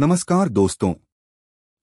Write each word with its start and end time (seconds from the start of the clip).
नमस्कार 0.00 0.48
दोस्तों। 0.48 0.94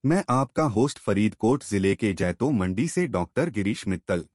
मैं 0.05 0.23
आपका 0.29 0.63
होस्ट 0.63 0.99
फरीदकोट 0.99 1.63
ज़िले 1.63 1.95
के 1.95 2.13
जैतो 2.13 2.51
मंडी 2.51 2.87
से 2.87 3.07
डॉक्टर 3.07 3.49
गिरीश 3.49 3.87
मित्तल। 3.87 4.25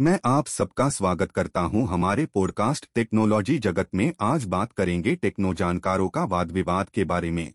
मैं 0.00 0.18
आप 0.24 0.46
सबका 0.46 0.88
स्वागत 0.88 1.32
करता 1.32 1.60
हूँ 1.60 1.88
हमारे 1.88 2.26
पॉडकास्ट 2.26 2.86
टेक्नोलॉजी 2.94 3.58
जगत 3.58 3.88
में। 3.94 4.12
आज 4.20 4.44
बात 4.44 4.72
करेंगे 4.72 5.14
टेक्नो 5.14 5.54
जानकारों 5.54 6.08
का 6.08 6.24
वाद 6.24 6.50
विवाद 6.50 6.90
के 6.90 7.04
बारे 7.04 7.30
में। 7.30 7.52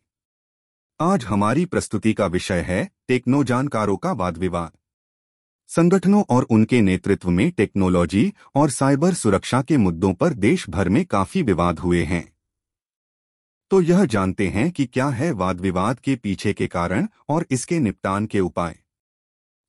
आज 1.01 1.23
हमारी 1.23 1.65
प्रस्तुति 1.65 2.13
का 2.13 2.25
विषय 2.25 2.59
है 2.59 2.91
टेक्नो 3.07 3.43
जानकारों 3.43 3.97
का 3.97 4.11
वाद 4.11 4.37
विवाद। 4.37 4.71
संगठनों 5.67 6.23
और 6.29 6.43
उनके 6.43 6.81
नेतृत्व 6.81 7.29
में 7.29 7.51
टेक्नोलॉजी 7.51 8.33
और 8.55 8.69
साइबर 8.69 9.13
सुरक्षा 9.13 9.61
के 9.61 9.77
मुद्दों 9.77 10.13
पर 10.13 10.33
देश 10.33 10.69
भर 10.69 10.89
में 10.89 11.05
काफ़ी 11.05 11.41
विवाद 11.41 11.79
हुए 11.79 12.03
हैं। 12.03 12.30
तो 13.71 13.81
यह 13.81 14.05
जानते 14.05 14.47
हैं 14.47 14.71
कि 14.71 14.85
क्या 14.85 15.07
है 15.07 15.31
वाद 15.31 15.59
विवाद 15.59 15.99
के 15.99 16.15
पीछे 16.15 16.53
के 16.53 16.67
कारण 16.67 17.07
और 17.29 17.45
इसके 17.51 17.79
निपटान 17.79 18.25
के 18.25 18.39
उपाय। 18.39 18.75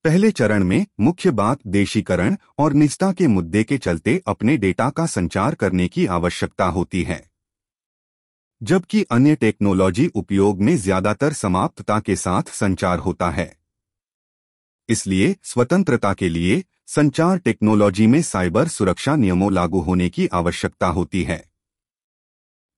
पहले 0.05 0.31
चरण 0.31 0.65
में 0.65 0.87
मुख्य 1.01 1.31
बात 1.31 1.59
देशीकरण 1.67 2.37
और 2.59 2.73
निजता 2.73 3.13
के 3.13 3.27
मुद्दे 3.27 3.63
के 3.65 3.79
चलते 3.79 4.23
अपने 4.27 4.57
डेटा 4.57 4.89
का 4.91 5.07
संचार 5.07 5.55
करने 5.55 5.87
की 5.89 6.07
आवश्यकता 6.07 6.65
होती 6.65 7.03
है। 7.03 7.23
जबकि 8.63 9.03
अन्य 9.03 9.35
टेक्नोलॉजी 9.35 10.07
उपयोग 10.15 10.61
में 10.61 10.77
ज़्यादातर 10.77 11.33
समाप्तता 11.33 12.01
के 12.01 12.17
साथ 12.17 12.43
संचार 12.43 12.99
होता 12.99 13.31
है। 13.31 13.57
इसलिए 14.89 15.37
स्वतंत्रता 15.43 16.13
के 16.15 16.29
लिए 16.29 16.63
संचार 16.87 17.39
टेक्नोलॉजी 17.39 18.07
में 18.07 18.21
साइबर 18.23 18.69
सुरक्षा 18.69 19.17
नियमों 19.17 19.53
लागू 19.53 19.81
होने 19.81 20.09
की 20.09 20.27
आवश्यकता 20.27 20.87
होती 20.87 21.23
है। 21.23 21.52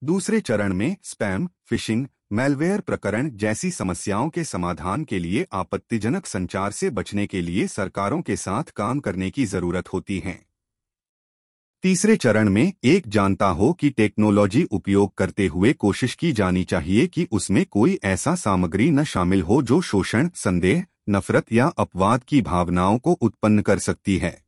दूसरे 0.03 0.39
चरण 0.39 0.73
में 0.73 0.95
स्पैम 1.03 1.47
फिशिंग 1.65 2.07
मेलवेयर 2.31 2.79
प्रकरण 2.79 3.29
जैसी 3.29 3.71
समस्याओं 3.71 4.29
के 4.29 4.43
समाधान 4.43 5.03
के 5.03 5.19
लिए 5.19 5.45
आपत्तिजनक 5.53 6.25
संचार 6.25 6.71
से 6.71 6.89
बचने 6.89 7.27
के 7.27 7.41
लिए 7.41 7.67
सरकारों 7.67 8.21
के 8.21 8.35
साथ 8.35 8.63
काम 8.63 8.99
करने 8.99 9.29
की 9.29 9.45
ज़रूरत 9.45 9.93
होती 9.93 10.19
है। 10.19 10.45
तीसरे 11.83 12.15
चरण 12.15 12.49
में, 12.49 12.73
एक 12.83 13.07
जानता 13.07 13.47
हो 13.47 13.73
कि 13.73 13.89
टेक्नोलॉजी 13.89 14.63
उपयोग 14.63 15.15
करते 15.15 15.47
हुए 15.47 15.73
कोशिश 15.73 16.15
की 16.15 16.31
जानी 16.31 16.63
चाहिए 16.63 17.07
कि 17.07 17.27
उसमें 17.31 17.65
कोई 17.65 17.99
ऐसा 18.03 18.35
सामग्री 18.35 18.91
न 18.91 19.03
शामिल 19.03 19.41
हो 19.41 19.61
जो 19.61 19.81
शोषण, 19.81 20.29
संदेह, 20.35 20.85
नफरत 21.09 21.53
या 21.53 21.67
अपवाद 21.67 22.23
की 22.23 22.41
भावनाओं 22.41 22.97
को 22.97 23.11
उत्पन्न 23.11 23.61
कर 23.61 23.79
सकती 23.79 24.17
है। 24.17 24.44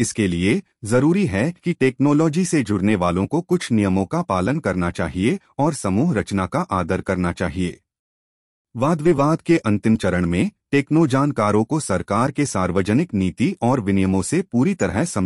इसके 0.00 0.26
लिए 0.26 0.60
ज़रूरी 0.84 1.26
है 1.26 1.50
कि 1.64 1.72
टेक्नोलॉजी 1.72 2.44
से 2.44 2.62
जुड़ने 2.62 2.96
वालों 2.96 3.26
को 3.26 3.40
कुछ 3.40 3.70
नियमों 3.72 4.04
का 4.04 4.22
पालन 4.22 4.58
करना 4.58 4.90
चाहिए 4.90 5.38
और 5.58 5.74
समूह 5.74 6.14
रचना 6.14 6.46
का 6.46 6.60
आदर 6.70 7.00
करना 7.00 7.32
चाहिए। 7.32 7.78
वाद 8.74 9.00
विवाद 9.00 9.40
के 9.40 9.56
अंतिम 9.58 9.96
चरण 9.96 10.26
में 10.26 10.50
टेक्नो 10.70 11.06
जानकारों 11.06 11.64
को 11.64 11.80
सरकार 11.80 12.30
के 12.30 12.46
सार्वजनिक 12.46 13.14
नीति 13.14 13.54
और 13.62 13.80
विनियमों 13.80 14.22
से 14.22 14.40
पूरी 14.42 14.74
तरह 14.74 15.04